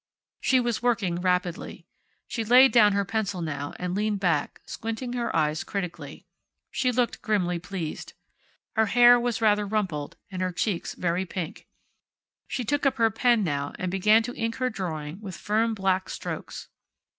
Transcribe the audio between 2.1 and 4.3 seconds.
She laid down her pencil, now, and leaned